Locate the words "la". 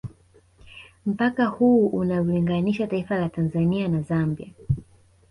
3.17-3.29